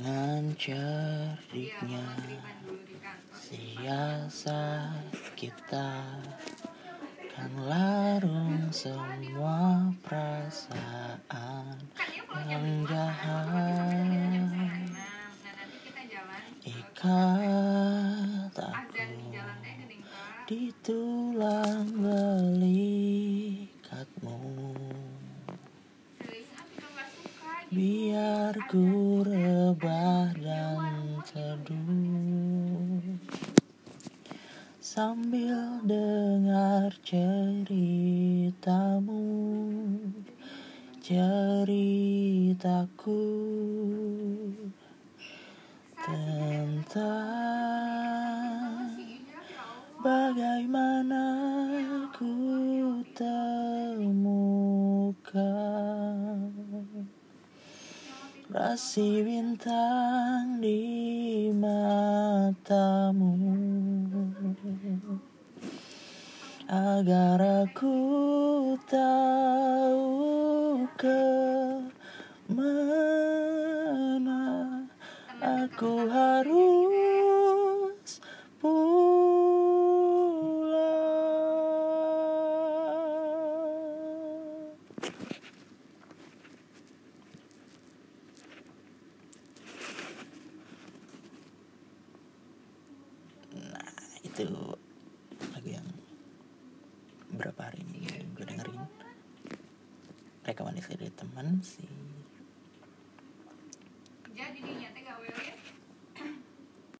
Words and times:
Dengan 0.00 0.56
cerdiknya 0.56 2.08
siasat 3.36 5.12
kita 5.36 6.08
kan 7.36 7.52
larung 7.68 8.72
semua 8.72 9.92
perasaan 10.00 11.76
yang 12.48 12.88
jahat 12.88 14.48
ikat 16.64 18.56
aku 18.56 19.04
di 20.48 20.72
tulang 20.80 21.92
belikatmu 22.00 22.99
biar 27.70 28.58
ku 28.66 29.22
rebah 29.22 30.34
dan 30.34 31.22
teduh. 31.22 32.98
Sambil 34.82 35.78
dengar 35.86 36.90
ceritamu 37.06 38.02
ceritaku 40.98 42.02
tentang 46.02 47.06
bagaimana 50.02 51.22
ku 52.10 52.34
temukan 53.14 54.29
rasi 58.50 59.22
bintang 59.22 60.58
di 60.58 61.46
matamu 61.54 63.38
agar 66.66 67.62
aku 67.62 67.94
tahu 68.90 70.82
ke 70.98 71.30
mana 72.50 74.82
aku 75.38 76.10
harus 76.10 78.18
pulang. 78.58 79.30
itu 94.40 94.64
lagu 95.52 95.68
yang 95.68 95.88
berapa 97.36 97.60
hari 97.68 97.84
ini 97.84 98.24
gue 98.32 98.44
dengerin. 98.44 98.80
Rekaman 100.48 100.80
dari 100.80 101.12
teman 101.12 101.60
sih. 101.60 101.86
Jadi 104.32 104.58
dinyata 104.64 105.00
gawe 105.04 105.26